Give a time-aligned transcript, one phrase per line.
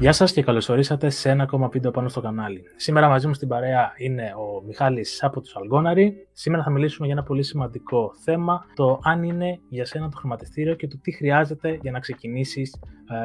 [0.00, 2.62] Γεια σας και καλώς ορίσατε σε ένα ακόμα βίντεο πάνω στο κανάλι.
[2.76, 6.28] Σήμερα μαζί μου στην παρέα είναι ο Μιχάλης από τους Αλγόναρη.
[6.32, 10.74] Σήμερα θα μιλήσουμε για ένα πολύ σημαντικό θέμα, το αν είναι για σένα το χρηματιστήριο
[10.74, 12.80] και το τι χρειάζεται για να ξεκινήσεις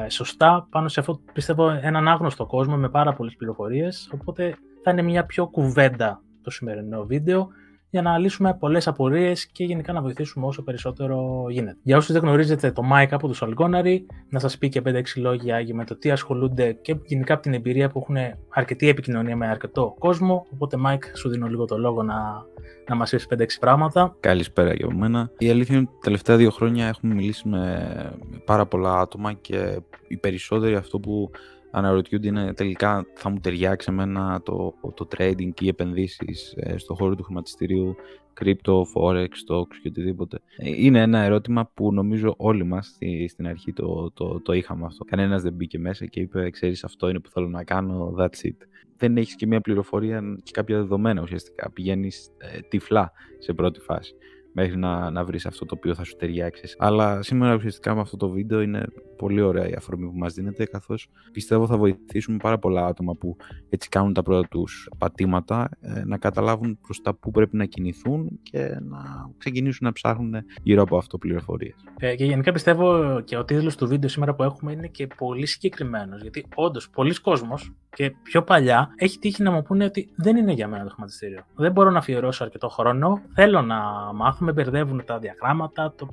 [0.05, 4.91] ε, σωστά πάνω σε αυτό, πιστεύω, έναν άγνωστο κόσμο με πάρα πολλές πληροφορίες, οπότε θα
[4.91, 7.49] είναι μια πιο κουβέντα το σημερινό βίντεο
[7.93, 11.77] για να λύσουμε πολλές απορίες και γενικά να βοηθήσουμε όσο περισσότερο γίνεται.
[11.83, 15.59] Για όσους δεν γνωρίζετε το Mike από τους Αλγόναρη, να σας πει και 5-6 λόγια
[15.59, 18.15] για με το τι ασχολούνται και γενικά από την εμπειρία που έχουν
[18.49, 20.45] αρκετή επικοινωνία με αρκετό κόσμο.
[20.53, 22.45] Οπότε, Mike, σου δίνω λίγο το λόγο να,
[22.87, 24.15] να μας πεις 5-6 πράγματα.
[24.19, 25.31] Καλησπέρα για μένα.
[25.37, 28.13] Η αλήθεια είναι ότι τα τελευταία δύο χρόνια έχουμε μιλήσει με
[28.45, 31.31] πάρα πολλά άτομα και οι περισσότεροι αυτό που
[31.75, 36.95] αναρωτιούνται είναι τελικά θα μου ταιριάξει εμένα το, το trading και οι επενδύσεις ε, στον
[36.95, 37.95] χώρο του χρηματιστηρίου,
[38.41, 40.39] crypto, forex, stocks και οτιδήποτε.
[40.57, 44.85] Ε, είναι ένα ερώτημα που νομίζω όλοι μας στη, στην αρχή το, το, το είχαμε
[44.85, 45.03] αυτό.
[45.03, 48.57] Κανένας δεν μπήκε μέσα και είπε ξέρεις αυτό είναι που θέλω να κάνω, that's it.
[48.97, 51.71] Δεν έχεις και μια πληροφορία και κάποια δεδομένα ουσιαστικά.
[51.71, 54.15] Πηγαίνεις ε, τυφλά σε πρώτη φάση
[54.53, 56.75] μέχρι να, να βρεις αυτό το οποίο θα σου ταιριάξει.
[56.77, 58.85] Αλλά σήμερα ουσιαστικά με αυτό το βίντεο είναι
[59.17, 63.37] πολύ ωραία η αφορμή που μας δίνεται καθώς πιστεύω θα βοηθήσουμε πάρα πολλά άτομα που
[63.69, 68.39] έτσι κάνουν τα πρώτα τους πατήματα ε, να καταλάβουν προς τα που πρέπει να κινηθούν
[68.43, 68.59] και
[68.89, 71.75] να ξεκινήσουν να ψάχνουν γύρω από αυτό πληροφορίες.
[71.97, 75.45] Ε, και γενικά πιστεύω και ο τίτλος του βίντεο σήμερα που έχουμε είναι και πολύ
[75.45, 80.35] συγκεκριμένος γιατί όντως πολλοί κόσμος και πιο παλιά έχει τύχει να μου πούνε ότι δεν
[80.35, 81.45] είναι για μένα το χρηματιστήριο.
[81.55, 83.75] Δεν μπορώ να αφιερώσω αρκετό χρόνο, θέλω να
[84.13, 86.07] μάθω με μπερδεύουν τα διαγράμματα το...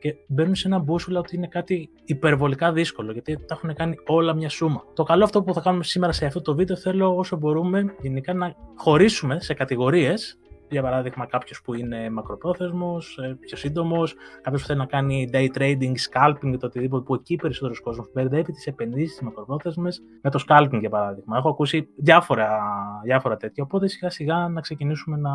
[0.00, 4.34] και μπαίνουν σε ένα μπούσουλα ότι είναι κάτι υπερβολικά δύσκολο γιατί τα έχουν κάνει όλα
[4.34, 4.84] μια σούμα.
[4.94, 8.34] Το καλό αυτό που θα κάνουμε σήμερα σε αυτό το βίντεο θέλω όσο μπορούμε γενικά
[8.34, 10.38] να χωρίσουμε σε κατηγορίες
[10.70, 15.46] για παράδειγμα, κάποιος που είναι μακροπρόθεσμος, ε, πιο σύντομος, κάποιος που θέλει να κάνει day
[15.58, 20.78] trading, scalping το οτιδήποτε, που εκεί περισσότερος κόσμος μπερδεύει τις επενδύσεις μακροπρόθεσμες με το scalping,
[20.80, 21.36] για παράδειγμα.
[21.36, 22.60] Έχω ακούσει διάφορα,
[23.04, 23.62] διάφορα τέτοια.
[23.62, 25.30] Οπότε σιγά σιγά να ξεκινήσουμε να,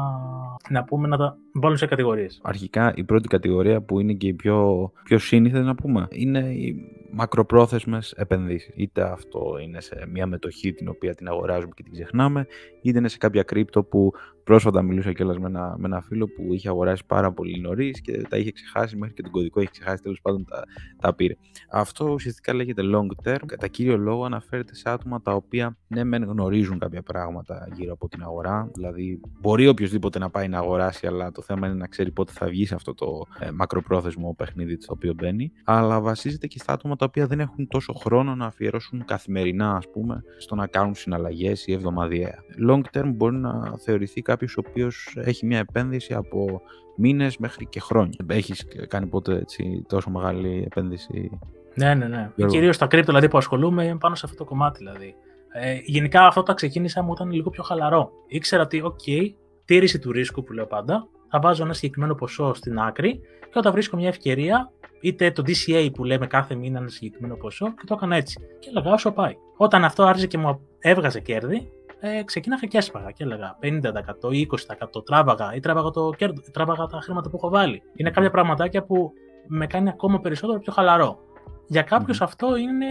[0.69, 2.39] να πούμε να τα βάλουμε σε κατηγορίες.
[2.43, 6.75] Αρχικά, η πρώτη κατηγορία που είναι και η πιο, πιο σύνηθες να πούμε είναι η
[7.11, 8.73] μακροπρόθεσμες επενδύσεις.
[8.75, 12.47] Είτε αυτό είναι σε μια μετοχή την οποία την αγοράζουμε και την ξεχνάμε,
[12.81, 16.53] είτε είναι σε κάποια κρύπτο που πρόσφατα μιλούσα κιόλας με ένα, με ένα φίλο που
[16.53, 20.02] είχε αγοράσει πάρα πολύ νωρίς και τα είχε ξεχάσει μέχρι και τον κωδικό είχε ξεχάσει,
[20.02, 20.63] τέλος πάντων τα,
[20.99, 21.35] τα πήρε.
[21.71, 23.39] Αυτό ουσιαστικά λέγεται long term.
[23.45, 28.07] Κατά κύριο λόγο αναφέρεται σε άτομα τα οποία ναι μεν γνωρίζουν κάποια πράγματα γύρω από
[28.07, 32.11] την αγορά, δηλαδή μπορεί οποιοδήποτε να πάει να αγοράσει, αλλά το θέμα είναι να ξέρει
[32.11, 36.59] πότε θα βγει σε αυτό το ε, μακροπρόθεσμο παιχνίδι στο οποίο μπαίνει, αλλά βασίζεται και
[36.59, 40.67] στα άτομα τα οποία δεν έχουν τόσο χρόνο να αφιερώσουν καθημερινά, ας πούμε, στο να
[40.67, 42.35] κάνουν συναλλαγές ή εβδομαδιαία.
[42.69, 46.61] Long term μπορεί να θεωρηθεί κάποιος ο οποίος έχει μια επένδυση από
[46.95, 48.25] μήνες μέχρι και χρόνια.
[48.27, 51.30] Έχεις κάνει ποτέ έτσι, τόσο μεγάλη επένδυση;
[51.73, 52.45] Ναι, ναι, ναι.
[52.45, 54.77] Κυρίως τα κρύπτο δηλαδή, που ασχολούμαι πάνω σε αυτό το κομμάτι.
[54.77, 55.15] Δηλαδή.
[55.53, 58.11] Ε, γενικά αυτό το ξεκίνησα μου ήταν λίγο πιο χαλαρό.
[58.27, 59.33] Ήξερα ότι, OK,
[59.65, 63.71] τήρηση του ρίσκου που λέω πάντα, θα βάζω ένα συγκεκριμένο ποσό στην άκρη και όταν
[63.71, 64.71] βρίσκω μια ευκαιρία
[65.02, 68.39] είτε το DCA που λέμε κάθε μήνα ένα συγκεκριμένο ποσό και το έκανα έτσι.
[68.59, 69.33] Και έλεγα όσο πάει.
[69.58, 71.71] Όταν αυτό άρχισε και μου έβγαζε κέρδη,
[72.04, 74.48] ε, ξεκίναγα και έσπαγα και έλεγα 50% ή
[74.95, 77.82] 20% τράβαγα ή τράβαγα, το κέρδο, τράβαγα τα χρήματα που έχω βάλει.
[77.95, 79.12] Είναι κάποια πραγματάκια που
[79.48, 81.20] με κάνει ακόμα περισσότερο πιο χαλαρό.
[81.67, 82.88] Για κάποιους αυτό είναι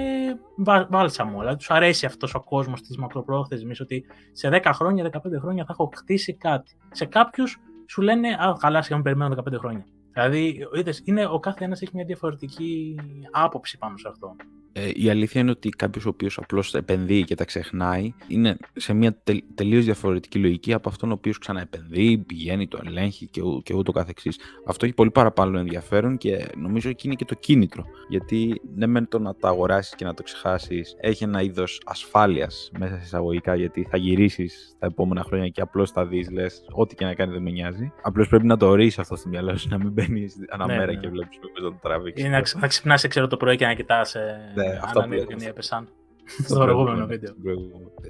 [0.89, 1.39] βάλσαμο.
[1.39, 5.73] Δηλαδή τους αρέσει αυτός ο κόσμος της μακροπρόθεσμης, ότι σε 10 χρόνια, 15 χρόνια θα
[5.73, 6.77] έχω χτίσει κάτι.
[6.91, 9.85] Σε κάποιους σου λένε Α, καλά, σχεδόν περιμένω 15 χρόνια.
[10.13, 12.97] Δηλαδή, είδες, είναι, ο κάθε ένας έχει μια διαφορετική
[13.31, 14.37] άποψη πάνω σε αυτό.
[14.73, 18.93] Ε, η αλήθεια είναι ότι κάποιος ο οποίος απλώς επενδύει και τα ξεχνάει είναι σε
[18.93, 23.63] μια τε, τελείως διαφορετική λογική από αυτόν ο οποίος ξαναεπενδύει, πηγαίνει, το ελέγχει και, ού,
[23.65, 24.39] και ούτω καθεξής.
[24.67, 27.85] Αυτό έχει πολύ παραπάνω ενδιαφέρον και νομίζω εκεί είναι και το κίνητρο.
[28.09, 32.71] Γιατί ναι, μεν το να τα αγοράσεις και να το ξεχάσεις έχει ένα είδος ασφάλειας
[32.79, 36.95] μέσα σε εισαγωγικά γιατί θα γυρίσεις τα επόμενα χρόνια και απλώς θα δεις, λες, ό,τι
[36.95, 37.93] και να κάνει δεν με νοιάζει.
[38.03, 41.01] Απλώς πρέπει να το ορίσει αυτό στο μυαλό σου, να μην μπαίνεις αναμέρα ναι, ναι.
[41.01, 42.27] και βλέπεις που να το τραβήξεις.
[42.27, 44.15] Ή να, να ξυπνάς, ξέρω το πρωί και να κοιτάς.
[44.15, 45.15] Ε ναι, αυτά που
[45.49, 45.89] έπεσαν.
[46.47, 47.35] Στο προηγούμενο βίντεο.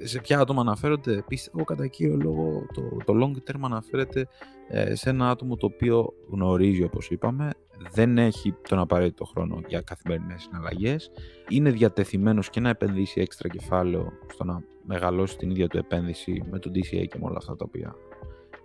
[0.04, 4.28] Σε ποια άτομα αναφέρονται, πιστεύω κατά κύριο λόγο το, το long term αναφέρεται
[4.68, 7.50] ε, σε ένα άτομο το οποίο γνωρίζει όπως είπαμε,
[7.92, 11.10] δεν έχει τον απαραίτητο χρόνο για καθημερινές συναλλαγές,
[11.48, 16.58] είναι διατεθειμένος και να επενδύσει έξτρα κεφάλαιο στο να μεγαλώσει την ίδια του επένδυση με
[16.58, 17.94] το DCA και με όλα αυτά τα οποία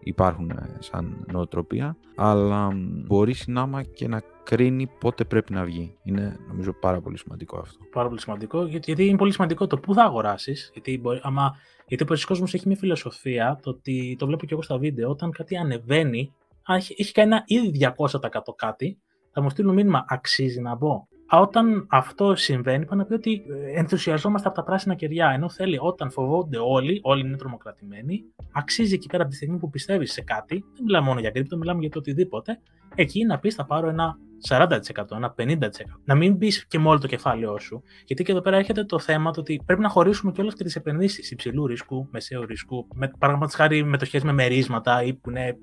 [0.05, 2.69] υπάρχουν ε, σαν νοοτροπία, αλλά
[3.05, 5.97] μπορεί συνάμα και να κρίνει πότε πρέπει να βγει.
[6.03, 7.77] Είναι νομίζω πάρα πολύ σημαντικό αυτό.
[7.91, 10.69] Πάρα πολύ σημαντικό, γιατί, γιατί είναι πολύ σημαντικό το πού θα αγοράσεις.
[10.73, 11.55] Γιατί, μπορεί, άμα,
[11.87, 15.31] γιατί ο κόσμος έχει μια φιλοσοφία, το ότι το βλέπω και εγώ στα βίντεο, όταν
[15.31, 16.33] κάτι ανεβαίνει,
[16.67, 18.97] έχει, έχει κάνει ένα ήδη 200% κάτι,
[19.31, 21.07] θα μου στείλουν μήνυμα, αξίζει να μπω.
[21.39, 25.29] Όταν αυτό συμβαίνει, είπα να πει ότι ε, ενθουσιαζόμαστε από τα πράσινα κεριά.
[25.29, 29.69] Ενώ θέλει όταν φοβόνται όλοι, όλοι είναι τρομοκρατημένοι, αξίζει εκεί πέρα από τη στιγμή που
[29.69, 32.59] πιστεύεις σε κάτι, δεν μιλάμε μόνο για κρύπτο, μιλάμε για το οτιδήποτε,
[32.95, 34.17] εκεί να πεις θα πάρω ένα
[34.49, 34.67] 40%,
[35.11, 35.67] ένα 50%.
[36.05, 37.83] Να μην μπεις και με όλο το κεφάλαιό σου.
[38.05, 40.75] Γιατί και εδώ πέρα έρχεται το θέμα το ότι πρέπει να χωρίσουμε και όλες τις
[40.75, 45.57] επενδύσεις υψηλού ρίσκου, μεσαίου ρίσκου, με, παραδείγματος χάρη μετοχέ με μερίσματα ή που είναι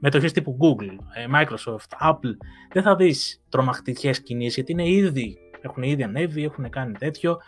[0.00, 2.36] μετοχές τύπου Google, ε, Microsoft, Apple.
[2.72, 7.38] Δεν θα δεις τρομακτικές κινήσεις γιατί είναι ήδη, έχουν ήδη ανέβει, έχουν κάνει τέτοιο.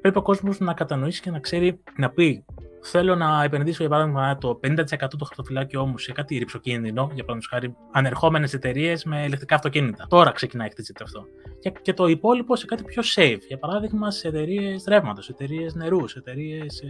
[0.00, 2.44] Πρέπει ο κόσμος να κατανοήσει και να ξέρει να πει
[2.82, 4.84] θέλω να επενδύσω για παράδειγμα το 50%
[5.18, 10.06] του χαρτοφυλάκιό μου σε κάτι ρηψοκίνδυνο, για παράδειγμα χάρη ανερχόμενες εταιρείες με ηλεκτρικά αυτοκίνητα.
[10.08, 11.24] Τώρα ξεκινάει η χτίζεται αυτό.
[11.60, 13.40] Και, και το υπόλοιπο σε κάτι πιο safe.
[13.48, 16.82] Για παράδειγμα σε εταιρείες ρεύματος, εταιρείες νερού, εταιρείες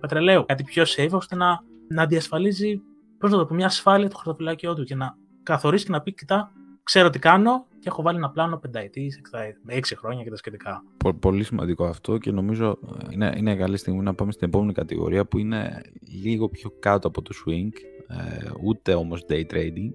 [0.00, 0.44] πετρελαίου.
[0.44, 2.80] Κάτι πιο safe ώστε να, να διασφαλίζει
[3.20, 6.14] πώ να το πω, μια ασφάλεια το χαρτοφυλάκιό του και να καθορίσεις και να πει:
[6.14, 6.52] Κοιτά,
[6.82, 9.20] ξέρω τι κάνω και έχω βάλει ένα πλάνο πενταετής,
[9.62, 10.82] με έξι χρόνια και τα σχετικά.
[11.20, 15.26] Πολύ σημαντικό αυτό και νομίζω ε, είναι, είναι καλή στιγμή να πάμε στην επόμενη κατηγορία
[15.26, 15.82] που είναι
[16.22, 17.72] λίγο πιο κάτω από το swing,
[18.08, 19.92] ε, ούτε όμως day trading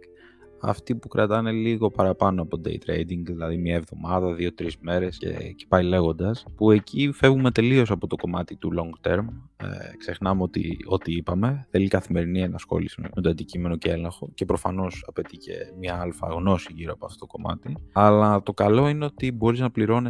[0.65, 5.65] αυτοί που κρατάνε λίγο παραπάνω από day trading, δηλαδή μια εβδομάδα, δύο-τρει μέρες και, και
[5.67, 9.25] πάει λέγοντας, που εκεί φεύγουμε τελείως από το κομμάτι του long term.
[9.57, 15.05] Ε, ξεχνάμε ότι ό,τι είπαμε θέλει καθημερινή ενασχόληση με το αντικείμενο και έλεγχο και προφανώς
[15.07, 17.77] απαιτεί και μια αλφα γνώση γύρω από αυτό το κομμάτι.
[17.93, 20.09] Αλλά το καλό είναι ότι μπορείς να πληρώνει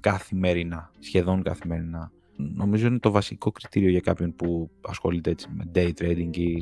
[0.00, 5.90] καθημερινά, σχεδόν καθημερινά νομίζω είναι το βασικό κριτήριο για κάποιον που ασχολείται έτσι με day
[6.00, 6.58] trading ή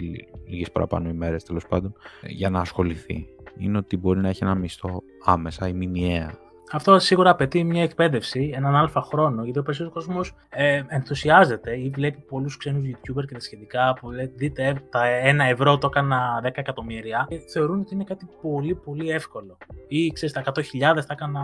[0.46, 3.26] λίγες παραπάνω ημέρες τέλος πάντων για να ασχοληθεί.
[3.58, 8.52] Είναι ότι μπορεί να έχει ένα μισθό άμεσα ή μηνιαία αυτό σίγουρα απαιτεί μια εκπαίδευση,
[8.54, 13.34] έναν αλφα χρόνο, γιατί ο περισσότερος κόσμος ε, ενθουσιάζεται ή βλέπει πολλούς ξένους YouTuber και
[13.34, 17.26] τα σχετικά που λέει: Δείτε, τα ένα ευρώ το έκανα 10 εκατομμύρια.
[17.28, 19.56] Και θεωρούν ότι είναι κάτι πολύ πολύ εύκολο.
[19.88, 21.40] Ή ξέρεις, τα 100.000 τα έκανα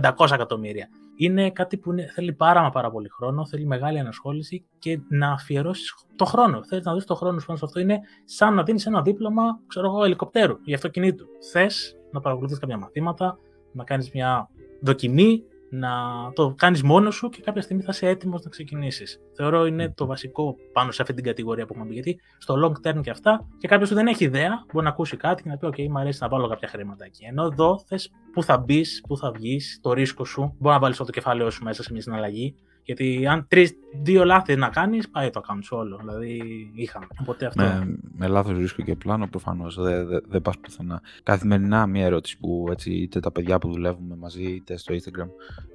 [0.00, 0.88] 500 εκατομμύρια.
[1.16, 5.32] Είναι κάτι που είναι, θέλει πάρα μα πάρα πολύ χρόνο, θέλει μεγάλη ανασχόληση και να
[5.32, 6.64] αφιερώσεις το χρόνο.
[6.64, 7.80] Θέλεις να δώσει το χρόνο σου πάνω σε αυτό.
[7.80, 11.26] Είναι σαν να δίνεις ένα δίπλωμα, ξέρω εγώ, ελικοπτέρου για αυτοκινήτου.
[11.52, 13.38] Θες να παρακολουθείς κάποια μαθήματα,
[13.72, 14.48] να κάνεις μια
[14.80, 15.90] δοκιμή, να
[16.34, 19.20] το κάνεις μόνος σου και κάποια στιγμή θα είσαι έτοιμος να ξεκινήσεις.
[19.36, 22.88] Θεωρώ είναι το βασικό πάνω σε αυτή την κατηγορία που έχουμε πει, γιατί στο long
[22.88, 25.56] term και αυτά και κάποιος που δεν έχει ιδέα μπορεί να ακούσει κάτι και να
[25.56, 27.24] πει «ΟΚ, μου αρέσει να βάλω κάποια χρήματα εκεί».
[27.24, 30.96] Ενώ εδώ θες πού θα μπεις, πού θα βγεις, το ρίσκο σου, μπορεί να βάλεις
[30.96, 35.30] το κεφάλαιό σου μέσα σε μια συναλλαγή, γιατί αν τρεις, δύο λάθη να κάνεις, πάει
[35.30, 35.96] το account σου όλο.
[35.96, 36.40] Δηλαδή
[36.74, 37.06] είχαμε.
[37.20, 37.62] Οπότε αυτό...
[37.62, 41.02] Με, με λάθος ρίσκο και πλάνο προφανώς δεν δε, δε πας πουθενά.
[41.22, 45.28] Καθημερινά μια ερώτηση που έτσι, είτε τα παιδιά που δουλεύουμε μαζί είτε στο Instagram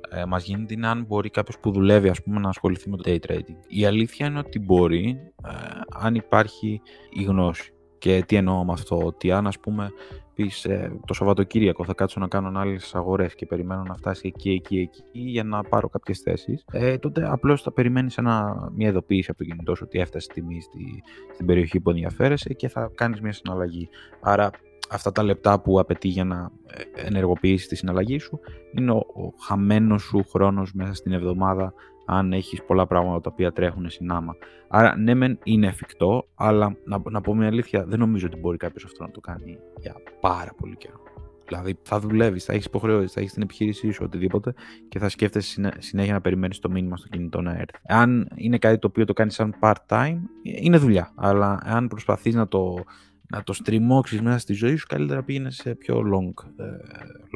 [0.09, 3.03] ε, μας γίνεται είναι αν μπορεί κάποιος που δουλεύει ας πούμε, να ασχοληθεί με το
[3.05, 3.57] day trading.
[3.67, 5.51] Η αλήθεια είναι ότι μπορεί ε,
[5.89, 7.71] αν υπάρχει η γνώση.
[7.97, 9.91] Και τι εννοώ με αυτό, ότι αν ας πούμε
[10.37, 14.49] πεις ε, το Σαββατοκύριακο θα κάτσω να κάνω άλλε αγορές και περιμένω να φτάσει εκεί,
[14.49, 19.29] εκεί, εκεί για να πάρω κάποιες θέσεις, ε, τότε απλώς θα περιμένεις ένα, μια ειδοποίηση
[19.29, 21.03] από το κινητό σου ότι έφτασε τιμή στη,
[21.33, 23.89] στην περιοχή που ενδιαφέρεσαι και θα κάνεις μια συναλλαγή.
[24.21, 24.49] Άρα
[24.89, 28.39] αυτά τα λεπτά που απαιτεί για να ε, ενεργοποιήσεις τη συναλλαγή σου
[28.71, 31.73] είναι ο, ο χαμένος σου χρόνος μέσα στην εβδομάδα
[32.09, 34.35] αν έχεις πολλά πράγματα τα οποία τρέχουν συνάμα.
[34.67, 38.57] Άρα ναι μεν είναι εφικτό, αλλά να, να πω μια αλήθεια δεν νομίζω ότι μπορεί
[38.57, 40.99] κάποιος αυτό να το κάνει για πάρα πολύ καιρό.
[41.47, 44.53] Δηλαδή θα δουλεύεις, θα έχεις υποχρεώσεις, θα έχεις την επιχείρησή σου, οτιδήποτε
[44.89, 47.79] και θα σκέφτεσαι συνέχεια να περιμένεις το μήνυμα στο κινητό να έρθει.
[47.87, 51.11] Αν είναι κάτι το οποίο το κάνεις σαν part-time, είναι δουλειά.
[51.15, 52.83] Αλλά αν προσπαθείς να το,
[53.29, 56.65] να το στριμώξεις μέσα στη ζωή σου, καλύτερα πήγαινε σε πιο long, ε,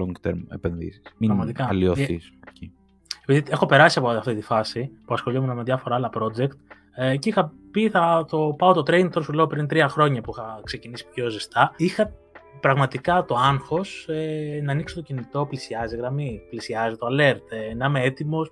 [0.02, 1.02] long term επενδύσεις.
[1.18, 2.74] Μην αλλοιωθείς εκεί.
[3.26, 6.52] Επειδή έχω περάσει από αυτή τη φάση που ασχολιόμουν με διάφορα άλλα project
[6.96, 10.22] ε, και είχα πει θα το πάω το train, τώρα σου λέω πριν τρία χρόνια
[10.22, 11.74] που είχα ξεκινήσει πιο ζεστά.
[11.78, 12.12] Είχα
[12.60, 17.86] πραγματικά το άγχος ε, να ανοίξω το κινητό, πλησιάζει γραμμή, πλησιάζει το alert, ε, να
[17.86, 18.52] είμαι έτοιμος.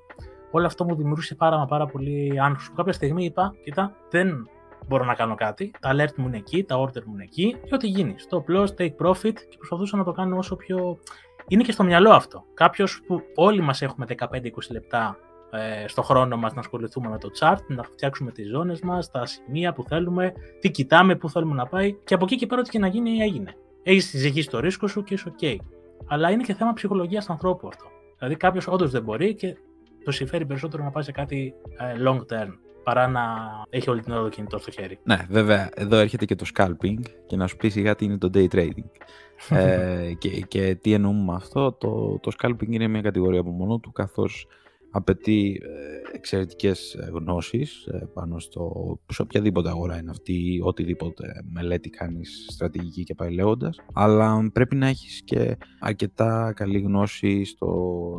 [0.51, 2.71] Όλο αυτό μου δημιουργούσε πάρα, μα πάρα πολύ άγχος.
[2.75, 4.49] Κάποια στιγμή είπα, κοίτα, δεν
[4.87, 5.71] μπορώ να κάνω κάτι.
[5.79, 8.15] Τα alert μου είναι εκεί, τα order μου είναι εκεί και ό,τι γίνει.
[8.17, 10.97] Στο loss, take profit και προσπαθούσα να το κάνω όσο πιο
[11.49, 12.45] είναι και στο μυαλό αυτό.
[12.53, 14.27] Κάποιος που όλοι μας έχουμε 15-20
[14.71, 15.17] λεπτά
[15.51, 19.25] ε, στο χρόνο μας να ασχοληθούμε με το chart, να φτιάξουμε τις ζώνες μας, τα
[19.25, 22.69] σημεία που θέλουμε, τι κοιτάμε, πού θέλουμε να πάει και από εκεί και πέρα ό,τι
[22.69, 23.55] και να γίνει έγινε.
[23.83, 25.55] Έχεις ζυγίσει το ρίσκο σου και είσαι OK.
[26.07, 27.85] Αλλά είναι και θέμα ψυχολογίας ανθρώπου αυτό.
[28.17, 29.55] Δηλαδή κάποιος όντως δεν μπορεί και
[30.03, 32.49] το συμφέρει περισσότερο να πάει σε κάτι ε, long term
[32.83, 33.21] παρά να
[33.69, 34.99] έχει όλη την ώρα το κινητό στο χέρι.
[35.03, 38.29] Ναι, βέβαια, εδώ έρχεται και το scalping και να σου πει σιγά τι είναι το
[38.33, 38.89] day trading.
[39.49, 43.79] Ε, και, και τι εννοούμε με αυτό, το, το scalping είναι μια κατηγορία από μόνο
[43.79, 44.47] του, καθώς
[44.91, 48.73] απαιτεί ε, εξαιρετικές γνώσεις ε, πάνω στο,
[49.11, 54.87] σε οποιαδήποτε αγορά είναι αυτή, οτιδήποτε μελέτη κάνεις στρατηγική και πάει λέγοντας, αλλά πρέπει να
[54.87, 57.69] έχεις και αρκετά καλή γνώση στο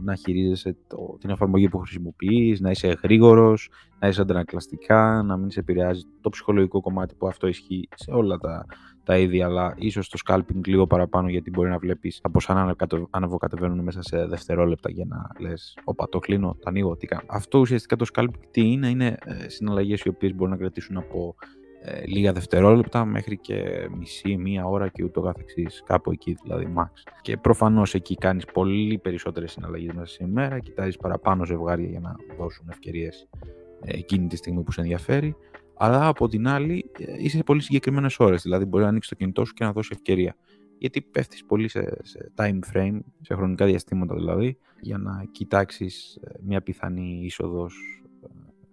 [0.02, 3.70] να χειρίζεσαι το, την εφαρμογή που χρησιμοποιείς, να είσαι γρήγορος,
[4.00, 8.38] να είσαι αντανακλαστικά, να μην σε επηρεάζει το ψυχολογικό κομμάτι που αυτό ισχύει σε όλα
[8.38, 8.66] τα
[9.04, 12.76] τα ίδια, αλλά ίσως το scalping λίγο παραπάνω γιατί μπορεί να βλέπεις τα ποσά
[13.10, 17.22] ανεβοκατεβαίνουν μέσα σε δευτερόλεπτα για να λες: Όπα, το κλείνω, το ανοίγω, τι κάνω.
[17.26, 21.34] Αυτό ουσιαστικά το scalping τι είναι, είναι ε, συναλλαγές οι οποίες μπορούν να κρατήσουν από
[21.82, 26.90] ε, λίγα δευτερόλεπτα μέχρι και μισή, μία ώρα και ούτω καθεξής, κάπου εκεί δηλαδή max.
[27.22, 32.16] Και προφανώς εκεί κάνεις πολύ περισσότερες συναλλαγές μέσα σε ημέρα, κοιτάζεις παραπάνω ζευγάρια για να
[32.38, 35.36] δώσουν ευκαιρίες ε, εκείνη τη στιγμή που σε ενδιαφέρει
[35.82, 38.42] αλλά από την άλλη ε, είσαι σε πολύ συγκεκριμένες ώρες.
[38.42, 40.36] Δηλαδή, μπορεί να ανοίξει το κινητό σου και να δώσει ευκαιρία.
[40.78, 46.32] Γιατί πέφτεις πολύ σε, σε time frame, σε χρονικά διαστήματα δηλαδή, για να κοιτάξεις ε,
[46.40, 47.74] μια πιθανή είσοδος
[48.22, 48.26] ε,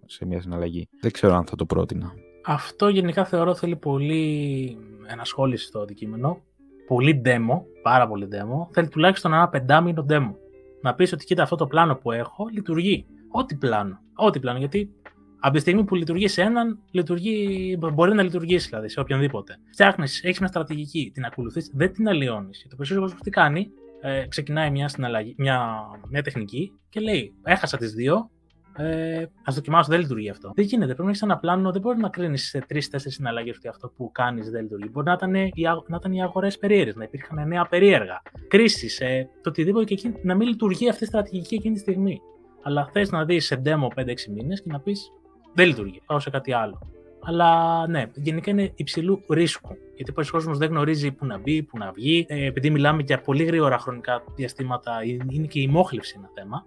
[0.06, 0.88] σε μια συναλλαγή.
[1.00, 2.12] Δεν ξέρω αν θα το πρότεινα.
[2.44, 6.42] Αυτό γενικά θεωρώ θέλει πολύ ενασχόληση στο αντικείμενο.
[6.86, 8.68] Πολύ demo, πάρα πολύ demo.
[8.70, 10.34] Θέλει τουλάχιστον ένα πεντάμινο demo.
[10.82, 13.06] Να πεις ότι κοίτα αυτό το πλάνο που έχω λειτουργεί.
[13.30, 14.00] Ό,τι πλάνο.
[14.20, 14.58] Ό,τι πλάνο.
[14.58, 14.90] Γιατί
[15.40, 19.58] από τη στιγμή που λειτουργείς σε έναν, λειτουργεί, μπορεί να λειτουργήσει δηλαδή σε οποιονδήποτε.
[19.72, 22.66] Φτιάχνεις, έχεις μια στρατηγική, την ακολουθείς, δεν την αλλοιώνεις.
[22.68, 23.70] Το περισσότερο κόσμος τι κάνει,
[24.00, 28.30] ε, ξεκινάει μια, συναλλαγή, μια, μια τεχνική και λέει: Έχασα τις δύο,
[28.76, 30.52] ε, ας δοκιμάσω, δεν λειτουργεί αυτό.
[30.54, 30.86] Δεν γίνεται.
[30.86, 34.10] Πρέπει να έχεις ένα πλάνο, δεν μπορεί να κρίνεις σε τρει-τέσσερι συναλλαγές ότι αυτό που
[34.12, 34.88] κάνεις δεν λειτουργεί.
[34.92, 35.52] Μπορεί να ήταν οι,
[35.86, 40.14] να ήταν οι αγορές περίεργες, να υπήρχαν νέα περίεργα, κρίσει, ε, το οτιδήποτε και εκεί,
[40.22, 42.20] να μην λειτουργεί αυτή η στρατηγική εκείνη τη στιγμή.
[42.62, 45.12] Αλλά θες να δεις σε demo 5-6 μήνες και να πεις
[45.54, 46.00] δεν λειτουργεί.
[46.06, 46.78] Πάω σε κάτι άλλο.
[47.22, 49.76] Αλλά ναι, γενικά είναι υψηλού ρίσκου.
[49.94, 52.26] Γιατί ο κόσμος δεν γνωρίζει πού να μπει, πού να βγει.
[52.28, 56.64] Ε, επειδή μιλάμε για πολύ γρήγορα χρονικά διαστήματα, είναι και η μόχλευση ένα θέμα.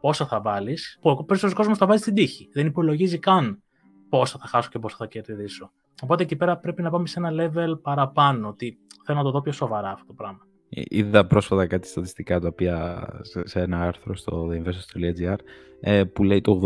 [0.00, 0.98] Πόσα θα βάλεις.
[1.02, 2.48] Ο περισσότερος κόσμος θα βάζει στην τύχη.
[2.52, 3.62] Δεν υπολογίζει καν
[4.08, 5.70] πόσα θα χάσω και πόσα θα κερδίσω.
[6.02, 8.48] Οπότε εκεί πέρα πρέπει να πάμε σε ένα level παραπάνω.
[8.48, 10.46] Ότι θέλω να το δω πιο σοβαρά αυτό το πράγμα.
[10.78, 13.08] Ε, είδα πρόσφατα κάτι στατιστικά τα οποία
[13.44, 15.36] σε ένα άρθρο στο theinvestors.gr
[15.80, 16.60] ε, που λέει το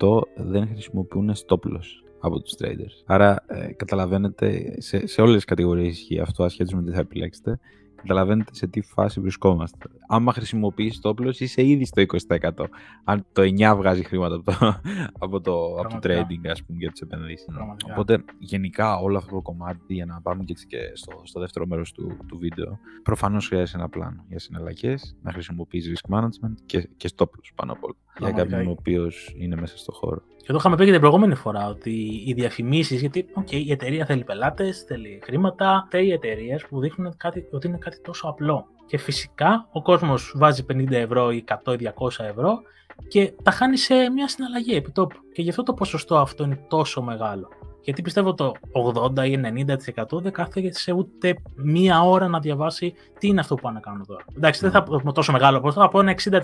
[0.00, 3.02] 80% δεν χρησιμοποιούν stop loss από τους traders.
[3.04, 7.58] Άρα ε, καταλαβαίνετε σε, σε όλες τις κατηγορίες ισχύει αυτό ασχέτως με τι θα επιλέξετε
[8.06, 9.78] καταλαβαίνετε σε τι φάση βρισκόμαστε.
[10.08, 12.50] Άμα χρησιμοποιήσει το όπλο, είσαι ήδη στο 20%.
[13.04, 14.80] Αν το 9 βγάζει χρήματα από το,
[15.18, 17.46] από το, από το trading, ας πούμε, για τις επενδύσεις.
[17.90, 21.92] Οπότε, γενικά, όλο αυτό το κομμάτι, για να πάμε και, και στο, στο δεύτερο μέρος
[21.92, 27.10] του, του βίντεο, προφανώς χρειάζεται ένα πλάνο για συναλλαγές, να χρησιμοποιείς risk management και, και
[27.16, 27.94] stop loss πάνω απ' όλα.
[28.18, 30.22] Για κάποιον ο οποίος είναι μέσα στο χώρο.
[30.46, 34.06] Και το είχαμε πει και την προηγούμενη φορά ότι οι διαφημίσεις, γιατί okay, η εταιρεία
[34.06, 38.66] θέλει πελάτες, θέλει χρήματα, θέλει εταιρείε που δείχνουν κάτι, ότι είναι κάτι τόσο απλό.
[38.86, 42.62] Και φυσικά ο κόσμος βάζει 50 ευρώ ή 100 ή 200 ευρώ
[43.08, 45.16] και τα χάνει σε μια συναλλαγή επιτόπου.
[45.32, 47.48] Και γι' αυτό το ποσοστό αυτό είναι τόσο μεγάλο.
[47.82, 48.52] Γιατί πιστεύω το
[49.16, 49.40] 80 ή
[50.04, 54.04] 90% δεν κάθεται ούτε μία ώρα να διαβάσει τι είναι αυτό που πάνε να κάνω
[54.06, 54.24] τώρα.
[54.36, 56.40] Εντάξει, δεν θα πω τόσο μεγάλο ποσοστό, θα πω ένα 60%.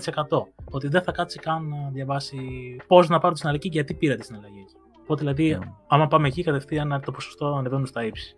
[0.71, 2.39] Ότι δεν θα κάτσει καν να διαβάσει
[2.87, 4.75] πώς να πάρω τη συναλλαγή και γιατί πήρα τη συναλλαγή εκεί.
[5.01, 5.71] Οπότε δηλαδή, yeah.
[5.87, 8.37] άμα πάμε εκεί, κατευθείαν το ποσοστό ανεβαίνουν στα ύψη.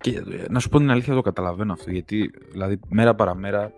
[0.00, 1.90] Και ε, να σου πω την αλήθεια, το καταλαβαίνω αυτό.
[1.90, 3.72] Γιατί δηλαδή, μέρα παραμέρα ε,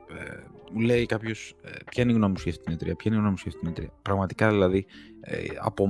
[0.73, 3.21] μου λέει κάποιος, ε, ποια είναι η γνώμη σου για αυτή την εταιρεία, ποια είναι
[3.21, 3.93] η γνώμη σου για αυτή την εταιρεία.
[4.03, 4.87] Πραγματικά δηλαδή,
[5.21, 5.89] ε, από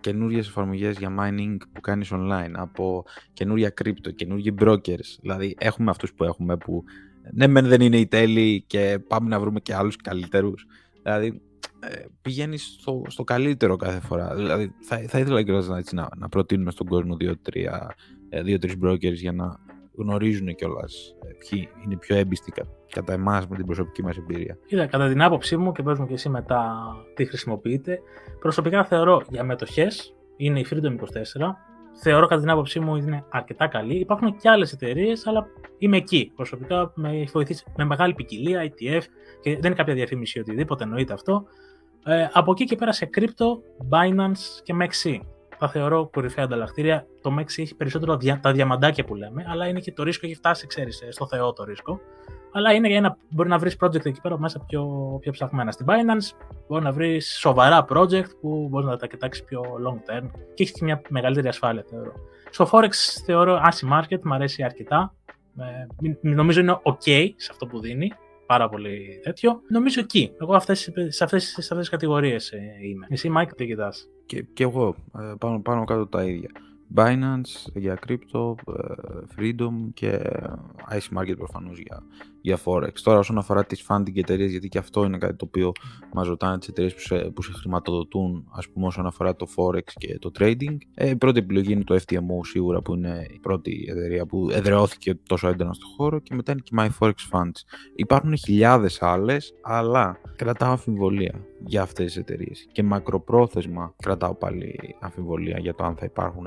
[0.00, 5.18] καινούριες εφαρμογές για mining που κάνεις online, από καινούρια crypto, καινούργιοι brokers.
[5.20, 6.84] Δηλαδή, έχουμε αυτούς που έχουμε που
[7.32, 10.66] ναι, μεν δεν είναι οι τέλειοι και πάμε να βρούμε και άλλους καλύτερους.
[11.02, 11.34] Δηλαδή, ε,
[12.22, 14.34] πηγαίνεις στο, στο καλύτερο κάθε φορά.
[14.34, 17.68] Δηλαδή, θα, θα ήθελα και να, να, να προτείνουμε στον κόσμο δύο-τρεις
[18.42, 19.58] δύο, brokers για να
[19.96, 22.52] γνωρίζουν κιόλας ε, ποιοι είναι πιο έμπιστοι
[22.90, 24.58] κατά εμάς με την προσωπική μας εμπειρία.
[24.66, 27.98] Κοίτα, κατά την άποψή μου και πες μου και εσύ μετά τι χρησιμοποιείτε,
[28.40, 30.96] προσωπικά θεωρώ για μετοχές είναι η Freedom 24.
[31.96, 33.94] Θεωρώ κατά την άποψή μου είναι αρκετά καλή.
[33.94, 35.46] Υπάρχουν και άλλες εταιρείες, αλλά
[35.78, 36.32] είμαι εκεί.
[36.34, 39.02] Προσωπικά με έχει βοηθήσει με μεγάλη ποικιλία, ETF
[39.40, 41.44] και δεν είναι κάποια διαφήμιση οτιδήποτε, εννοείται αυτό.
[42.04, 43.46] Ε, από εκεί και πέρα σε crypto,
[43.90, 45.20] Binance και MEXC
[45.58, 47.06] τα θεωρώ κορυφαία ανταλλακτήρια.
[47.20, 50.66] Το MEXC έχει περισσότερο τα διαμαντάκια που λέμε, αλλά είναι και το ρίσκο έχει φτάσει,
[50.66, 52.00] ξέρεις, ε, στο Θεό το ρίσκο.
[52.52, 55.70] Αλλά είναι για ένα, μπορεί να βρεις project εκεί πέρα μέσα πιο, πιο ψαχμένα.
[55.70, 56.36] Στην Binance
[56.68, 60.72] μπορεί να βρεις σοβαρά project που μπορεί να τα κοιτάξεις πιο long term και έχει
[60.72, 62.12] και μια μεγαλύτερη ασφάλεια, θεωρώ.
[62.50, 62.90] Στο Forex
[63.24, 65.14] θεωρώ ACY Market, μου αρέσει αρκετά.
[65.58, 68.12] Ε, νομίζω είναι ok σε αυτό που δίνει
[68.46, 69.60] πάρα πολύ τέτοιο.
[69.68, 70.32] Νομίζω εκεί.
[70.40, 73.06] Εγώ αυτές, σε αυτές, σε αυτές τις κατηγορίες ε, είμαι.
[73.10, 76.50] Εσύ, Μάικ, τι κοιτάς; Και, και εγώ, ε, πάνω, πάνω κάτω τα ίδια.
[76.94, 78.94] Binance για crypto, ε,
[79.36, 80.20] Freedom και
[80.90, 82.02] Ice Market προφανώς για,
[82.44, 82.92] για Forex.
[83.02, 85.72] Τώρα, όσον αφορά τις funding εταιρείες, γιατί και αυτό είναι κάτι το οποίο
[86.12, 89.82] μας ρωτάνε τις εταιρείες που σε, που σε χρηματοδοτούν, ας πούμε, όσον αφορά το Forex
[89.94, 90.76] και το trading.
[90.94, 95.14] Ε, η πρώτη επιλογή είναι το FTMO σίγουρα, που είναι η πρώτη εταιρεία που εδραιώθηκε
[95.14, 97.60] τόσο έντονα στο χώρο, και μετά είναι και My Forex Funds.
[97.94, 102.66] Υπάρχουν χιλιάδες άλλες, αλλά κρατάω αμφιβολία για αυτές τις εταιρείες.
[102.72, 106.46] Και μακροπρόθεσμα κρατάω πάλι αμφιβολία για το αν θα υπάρχουν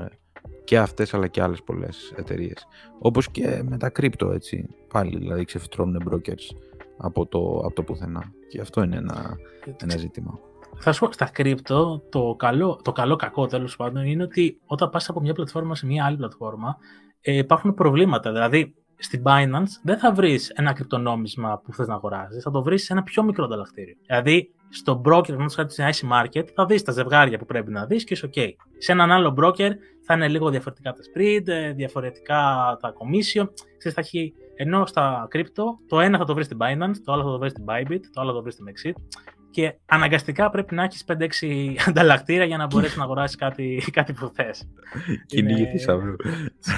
[0.64, 2.66] και αυτές αλλά και άλλες πολλές εταιρείες.
[2.98, 4.68] Όπως και με τα κρύπτο έτσι.
[4.92, 6.56] Πάλι δηλαδή ξεφυτρώνουν brokers
[6.96, 8.32] από το, από το πουθενά.
[8.48, 9.36] Και αυτό είναι ένα,
[9.76, 10.38] ένα ζήτημα.
[10.80, 14.90] Θα σου πω στα κρύπτο, το καλό, το καλό κακό τέλος πάντων είναι ότι όταν
[14.90, 16.76] πας από μια πλατφόρμα σε μια άλλη πλατφόρμα
[17.20, 18.32] ε, υπάρχουν προβλήματα.
[18.32, 22.84] Δηλαδή στην Binance δεν θα βρεις ένα κρυπτονόμισμα που θες να αγοράζεις, θα το βρεις
[22.84, 23.94] σε ένα πιο μικρό ανταλλακτήριο.
[24.06, 27.86] Δηλαδή, στο broker, που χάρη στην IC Market, θα δεις τα ζευγάρια που πρέπει να
[27.86, 28.48] δεις και είσαι OK.
[28.78, 29.70] Σε έναν άλλο broker
[30.04, 32.36] θα είναι λίγο διαφορετικά τα spread, ε, διαφορετικά
[32.80, 33.48] τα commission.
[33.78, 37.22] Ξέρεις, θα έχει, ενώ στα κρύπτο, το ένα θα το βρεις στην Binance, το άλλο
[37.22, 40.74] θα το βρεις στην Bybit, το άλλο θα το βρεις στην Exit και αναγκαστικά πρέπει
[40.74, 44.68] να έχεις 5-6 ανταλλακτήρια για να μπορέσεις να αγοράσεις κάτι, κάτι που θες.
[45.26, 46.16] Κυνήγη θησαυρού.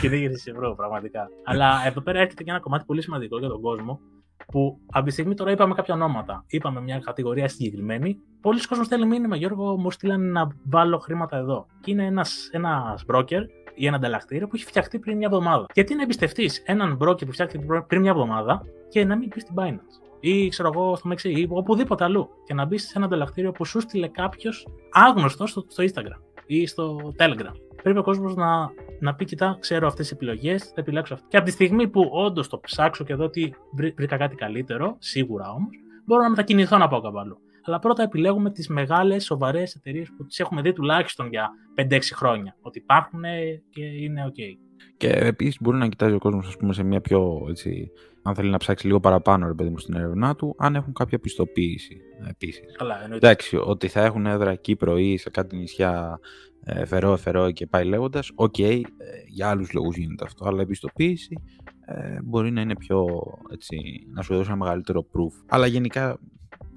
[0.00, 1.28] Κυνήγη θησαυρού, πραγματικά.
[1.44, 4.00] Αλλά εδώ πέρα έρχεται και ένα κομμάτι πολύ σημαντικό για τον κόσμο.
[4.46, 8.18] Που από τη στιγμή τώρα είπαμε κάποια ονόματα, είπαμε μια κατηγορία συγκεκριμένη.
[8.40, 11.66] Πολλοί κόσμοι θέλουν μήνυμα, Γιώργο, μου στείλαν να βάλω χρήματα εδώ.
[11.80, 13.42] Και είναι ένας ένας broker
[13.74, 15.66] ή ένα ανταλλακτήριο που έχει φτιαχτεί πριν μια εβδομάδα.
[15.74, 19.54] Γιατί να εμπιστευτείς έναν broker που φτιάχτηκε πριν μια εβδομάδα και να μην πει στην
[19.58, 23.52] Binance ή ξέρω εγώ στο Μεξί ή οπουδήποτε αλλού και να μπεις σε ένα ανταλλακτήριο
[23.52, 27.54] που σου στείλε κάποιος άγνωστος στο, στο Instagram ή στο Telegram.
[27.82, 31.26] Πρέπει ο κόσμος να, να πει: Κοιτά, ξέρω αυτές τις επιλογές, θα επιλέξω αυτή.
[31.28, 33.54] Και από τη στιγμή που όντως το ψάξω και δω ότι
[33.96, 35.70] βρήκα κάτι καλύτερο, σίγουρα όμως,
[36.04, 37.18] μπορώ να μετακινηθώ να πάω κάπου
[37.64, 42.56] Αλλά πρώτα επιλέγουμε τις μεγάλες, σοβαρές εταιρείες που τις έχουμε δει τουλάχιστον για 5-6 χρόνια.
[42.60, 43.22] Ότι υπάρχουν
[43.70, 44.69] και είναι OK.
[44.96, 47.90] Και επίσης μπορεί να κοιτάζει ο κόσμος, σε μια πιο έτσι,
[48.22, 51.18] αν θέλει να ψάξει λίγο παραπάνω ρε παιδί μου στην έρευνά του, αν έχουν κάποια
[51.18, 52.76] πιστοποίηση επίσης.
[52.76, 53.26] Καλά, εννοείται.
[53.26, 56.20] Εντάξει, ότι θα έχουν έδρα εκεί πρωί σε κάτι νησιά
[56.64, 58.30] ε, φερό, φερό και πάει λέγοντας.
[58.34, 60.48] OK, okay, ε, για άλλους λόγους γίνεται αυτό.
[60.48, 61.42] Αλλά η πιστοποίηση
[61.86, 63.06] ε, μπορεί να είναι πιο
[63.52, 63.76] έτσι,
[64.14, 65.44] να σου δώσει ένα μεγαλύτερο proof.
[65.46, 66.18] Αλλά γενικά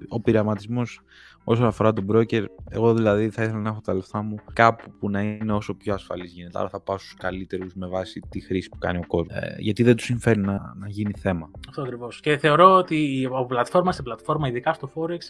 [0.08, 1.00] ο πειραματισμός
[1.44, 5.10] όσον αφορά τον broker, εγώ δηλαδή θα ήθελα να έχω τα λεφτά μου κάπου που
[5.10, 6.58] να είναι όσο πιο ασφαλής γίνεται.
[6.58, 9.36] Άρα θα πάω στους καλύτερους με βάση τη χρήση που κάνει ο κόσμος.
[9.36, 11.50] Ε, γιατί δεν τους συμφέρει να, να γίνει θέμα.
[11.68, 12.20] Αυτό ακριβώς.
[12.20, 15.20] Και θεωρώ ότι από πλατφόρμα σε πλατφόρμα, ειδικά στο Forex,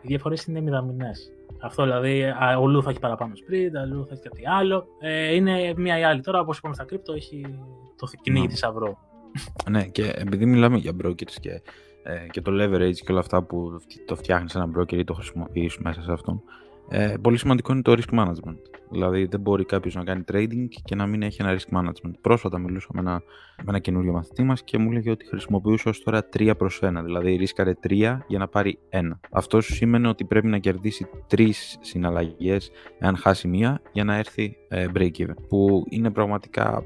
[0.00, 1.32] οι διαφορές είναι μηδαμινές.
[1.60, 2.22] Αυτό δηλαδή,
[2.60, 4.86] ο Λου θα έχει παραπάνω sprint, αλλού θα έχει κάτι άλλο.
[5.00, 6.20] Ε, είναι μία ή άλλη.
[6.20, 7.58] Τώρα, όπως είπαμε στα κρύπτο, έχει
[7.96, 8.98] το κυνήγι θησαυρό.
[9.70, 11.62] ναι, και επειδή μιλάμε για brokers και
[12.04, 15.78] ε, και το leverage και όλα αυτά που το φτιάχνεις ένα broker ή το χρησιμοποιείς
[15.78, 16.42] μέσα σε αυτόν.
[16.88, 18.56] Ε, πολύ σημαντικό είναι το risk management.
[18.90, 22.12] Δηλαδή, δεν μπορεί κάποιος να κάνει trading και να μην έχει ένα risk management.
[22.20, 23.22] Πρόσφατα μιλούσα με ένα,
[23.56, 27.00] με ένα καινούριο μαθητή μας και μου έλεγε ότι χρησιμοποιούσε ως τώρα 3 προς 1.
[27.04, 29.00] Δηλαδή, ρίσκαρε 3 για να πάρει 1.
[29.30, 34.86] Αυτό σημαίνει ότι πρέπει να κερδίσει 3 συναλλαγές, εάν χάσει μία, για να έρθει ε,
[34.94, 35.34] break even.
[35.48, 36.84] Που είναι πραγματικά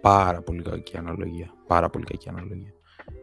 [0.00, 1.54] πάρα πολύ κακή αναλογία.
[1.66, 2.72] Πάρα πολύ κακή αναλογία.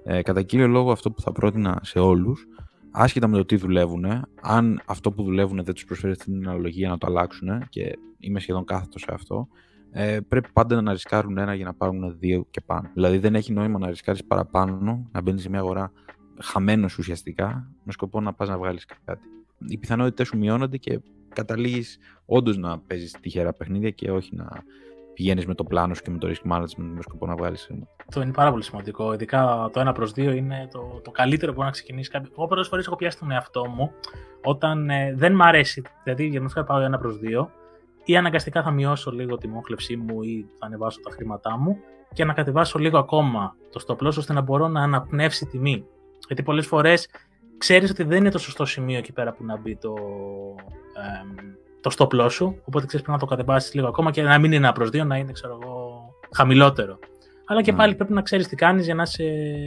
[0.04, 2.48] Ε, κατά κύριο λόγο αυτό που θα πρότεινα σε όλους,
[2.92, 4.06] άσχετα με το τι δουλεύουν,
[4.42, 8.66] αν αυτό που δουλεύουν δεν τους προσφέρει την αναλογία να το αλλάξουν και είμαι σχεδόν
[8.66, 9.48] κάθετος σε αυτό,
[9.92, 12.90] ε, πρέπει πάντα να ρισκάρουν ένα για να πάρουν δύο και πάνω.
[12.94, 15.92] Δηλαδή δεν έχει νόημα να ρισκάρεις παραπάνω, να μπαίνεις σε μια αγορά
[16.42, 19.28] χαμένος ουσιαστικά, με σκοπό να πας να βγάλεις κάτι.
[19.68, 21.00] Οι πιθανότητες σου μειώνονται και
[21.34, 24.48] καταλήγεις όντως να παίζεις τυχερά παιχνίδια και όχι να
[25.18, 27.92] πηγαίνεις με το πλάνο σου και με το risk management με σκοπό να βγάλεις χρήματα.
[28.08, 29.14] Αυτό είναι πάρα πολύ σημαντικό.
[29.14, 32.32] Ειδικά το 1 προς 2 είναι το, το καλύτερο που μπορεί να ξεκινήσει κάποιος.
[32.38, 33.92] Εγώ πολλές φορές έχω πιάσει τον εαυτό μου
[34.44, 35.84] όταν ε, δεν μ' αρέσει.
[36.04, 37.48] Δηλαδή, για να πάω 1 προς 2
[38.06, 41.78] ή αναγκαστικά θα μειώσω λίγο τη μόχλευσή μου ή θα ανεβάσω τα χρήματά μου
[42.14, 45.86] και να κατεβάσω λίγο ακόμα το stop loss ώστε να μπορώ να αναπνεύσει τιμή.
[46.28, 47.10] Γιατί πολλές φορές
[47.58, 49.94] ξέρεις ότι δεν είναι το σωστό σημείο εκεί πέρα που να μπει το,
[50.96, 54.38] ε, το stop loss σου, οπότε ξέρεις πρέπει να το κατεβάσεις λίγο ακόμα και να
[54.38, 56.02] μην είναι ένα προ δύο, να είναι ξέρω εγώ,
[56.36, 57.00] χαμηλότερο.
[57.46, 57.78] Αλλά και ναι.
[57.78, 59.24] πάλι πρέπει να ξέρεις τι κάνεις για να είσαι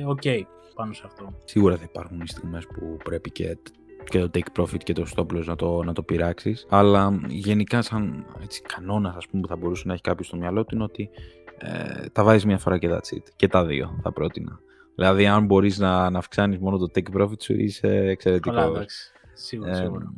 [0.06, 0.42] OK
[0.74, 1.34] πάνω σε αυτό.
[1.44, 3.58] Σίγουρα θα υπάρχουν στιγμές που πρέπει και
[4.04, 6.66] και το take profit και το stop loss να το, να το πειράξεις.
[6.68, 8.26] Αλλά γενικά, σαν
[8.74, 11.10] κανόνας που θα μπορούσε να έχει κάποιος στο μυαλό του είναι ότι
[11.58, 13.22] ε, τα βάζεις μια φορά και that's it.
[13.36, 14.60] Και τα δύο θα πρότεινα.
[14.94, 18.54] Δηλαδή, αν μπορείς να, να αυξάνεις μόνο το take profit σου, είσαι εξαιρετικός.
[18.56, 19.12] Καλά, εντάξει.
[19.34, 20.12] Σίγουρα, ε, σίγουρα.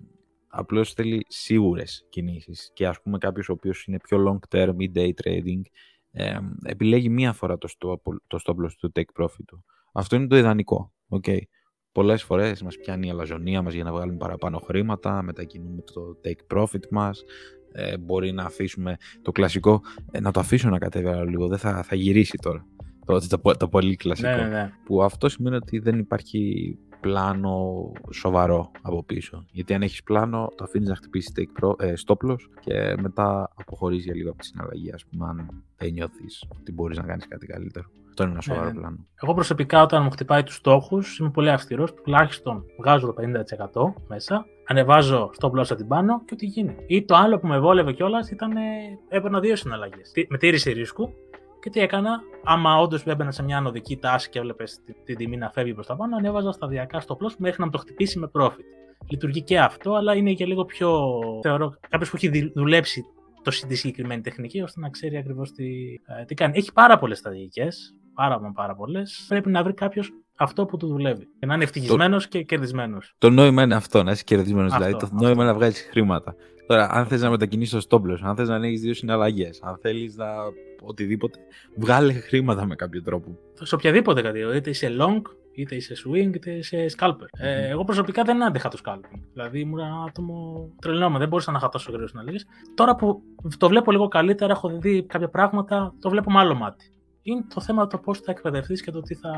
[0.55, 4.91] Απλώς θέλει σίγουρες κινήσεις και ας πούμε κάποιος ο οποίος είναι πιο long term ή
[4.95, 5.61] day trading
[6.11, 9.65] ε, επιλέγει μία φορά το stop, το stop loss του take profit του.
[9.93, 10.93] Αυτό είναι το ιδανικό.
[11.09, 11.39] Okay.
[11.93, 16.57] Πολλές φορές μας πιάνει η αλαζονία μας για να βγάλουμε παραπάνω χρήματα, μετακινούμε το take
[16.57, 17.25] profit μας,
[17.73, 21.83] ε, μπορεί να αφήσουμε το κλασικό, ε, να το αφήσω να κατέβει λίγο, δεν θα,
[21.83, 22.67] θα γυρίσει τώρα.
[23.07, 24.29] Το, το, το, πολύ κλασικό.
[24.29, 24.73] Ναι, ναι, ναι.
[24.85, 29.45] Που αυτό σημαίνει ότι δεν υπάρχει πλάνο σοβαρό από πίσω.
[29.51, 31.95] Γιατί αν έχεις πλάνο, το αφήνεις να χτυπήσει take pro, ε,
[32.61, 36.97] και μετά αποχωρείς για λίγο από τη συναλλαγή, ας πούμε, αν δεν νιώθεις ότι μπορείς
[36.97, 37.87] να κάνεις κάτι καλύτερο.
[38.09, 39.07] Αυτό είναι ένα ναι, σοβαρό ναι, πλάνο.
[39.23, 41.95] Εγώ προσωπικά, όταν μου χτυπάει τους στόχους, είμαι πολύ αυστηρός.
[41.95, 46.77] Τουλάχιστον βγάζω το 50% μέσα, ανεβάζω στο μπλόσα την πάνω και ό,τι γίνει.
[46.87, 48.53] Ή το άλλο που με βόλευε κιόλας ήταν
[49.09, 50.13] έπαιρνα δύο συναλλαγές.
[50.29, 51.13] Με τήρηση ρίσκου
[51.63, 55.37] και τι έκανα, άμα όντως έμπαινα σε μια ανωδική τάση και έβλεπες την, την τιμή
[55.37, 58.31] να φεύγει προς τα πάνω, ανέβαζα σταδιακά στο πλώσ μέχρι να με το χτυπήσει με
[58.35, 58.65] profit.
[59.11, 61.19] Λειτουργεί και αυτό, αλλά είναι και λίγο πιο.
[61.43, 63.05] θεωρώ κάποιος που έχει δουλέψει
[63.43, 65.65] το, τη συγκεκριμένη τεχνική, ώστε να ξέρει ακριβώς τι,
[66.21, 66.59] ε, τι κάνει.
[66.59, 67.69] Έχει πάρα πολλές στρατηγικέ,
[68.15, 69.25] πάρα, πάρα πολλές.
[69.29, 71.29] Πρέπει να βρει κάποιος αυτό που του δουλεύει.
[71.39, 72.29] Και να είναι ευτυχισμένος το...
[72.29, 73.15] και κερδισμένος.
[73.19, 74.73] Το νόημα είναι αυτό, να είσαι κερδισμένος.
[74.73, 76.35] Δηλαδή, το νόημα είναι να βγάλεις χρήματα.
[76.67, 80.17] Τώρα, αν θες να μετακινήσεις το στόμπλο, αν θες να ανοίξει δύο συναλλαγές, αν θέλεις
[80.17, 80.27] να.
[80.85, 81.39] Οτιδήποτε,
[81.77, 83.39] βγάλε χρήματα με κάποιο τρόπο.
[83.63, 85.23] Σε οποιαδήποτε κατηγορία, είτε είσαι long,
[85.55, 87.27] είτε είσαι swing, είτε είσαι scalper.
[87.39, 89.21] Ε, εγώ προσωπικά δεν άντεχα το scalping.
[89.33, 92.47] Δηλαδή ήμουν ένα άτομο τρελνόμαι, δεν μπορούσα να χατώ τόσο γρήγορα συναλλαγές.
[92.75, 93.23] Τώρα που
[93.59, 96.93] το βλέπω λίγο καλύτερα, έχω δει κάποια πράγματα, το βλέπω με άλλο μάτι.
[97.23, 99.31] Είναι το θέμα το πώς θα εκπαιδευτείς και το τι, θα...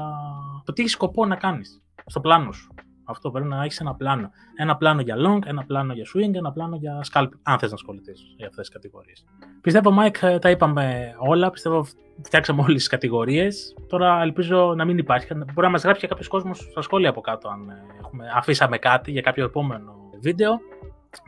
[0.65, 2.75] το τι έχεις σκοπό να κάνεις στο πλάνο σου.
[3.05, 4.31] Αυτό πρέπει να έχεις ένα πλάνο.
[4.57, 7.75] Ένα πλάνο για long, ένα πλάνο για swing, ένα πλάνο για scalp, αν θες να
[7.75, 9.25] ασχοληθείς για αυτές τις κατηγορίες.
[9.61, 11.51] Πιστεύω, Mike, τα είπαμε όλα.
[11.51, 11.87] Πιστεύω,
[12.23, 13.77] φτιάξαμε όλες τις κατηγορίες.
[13.89, 15.35] Τώρα ελπίζω να μην υπάρχει.
[15.35, 18.79] Μπορεί να μας γράψει και κάποιος κόσμος στα σχόλια από κάτω, αν ε, έχουμε, αφήσαμε
[18.79, 20.61] κάτι για κάποιο επόμενο βίντεο.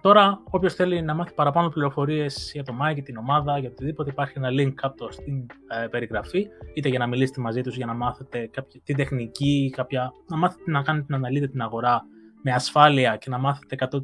[0.01, 4.35] Τώρα, όποιος θέλει να μάθει παραπάνω πληροφορίες για το Mike, την ομάδα, για οτιδήποτε, υπάρχει
[4.37, 5.47] ένα link κάτω στην
[5.83, 10.13] ε, περιγραφή, είτε για να μιλήσετε μαζί τους, για να μάθετε κάποια, την τεχνική, κάποια,
[10.27, 12.05] να μάθετε να κάνετε να αναλύετε την αγορά
[12.43, 13.99] με ασφάλεια και να μάθετε 100%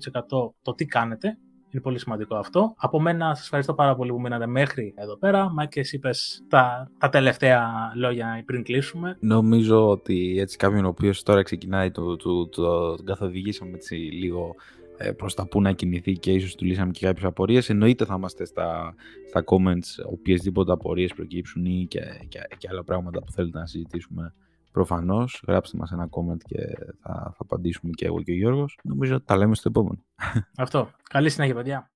[0.63, 1.39] το τι κάνετε.
[1.71, 2.75] Είναι πολύ σημαντικό αυτό.
[2.77, 5.51] Από μένα σας ευχαριστώ πάρα πολύ που μείνατε μέχρι εδώ πέρα.
[5.51, 6.11] Μάικ, εσύ είπε
[6.49, 9.17] τα, τα τελευταία λόγια πριν κλείσουμε.
[9.21, 14.55] Νομίζω ότι έτσι κάποιον ο οποίος τώρα ξεκινάει το, το, το, τον καθοδηγήσαμε έτσι λίγο
[14.97, 17.69] ε, προς τα που να κινηθεί και ίσως του λύσαμε και κάποιες απορίες.
[17.71, 18.95] Εννοείται θα είμαστε στα,
[19.29, 24.35] στα comments οποιασδήποτε απορίες προκύψουν ή και, και, και άλλα πράγματα που θέλετε να συζητήσουμε.
[24.73, 26.59] Προφανώς, γράψτε μας ένα comment και
[27.01, 28.79] θα, θα απαντήσουμε και εγώ και ο Γιώργος.
[28.83, 30.05] Νομίζω ότι τα λέμε στο επόμενο.
[30.57, 30.91] Αυτό.
[31.11, 31.91] Καλή συνέχεια, παιδιά.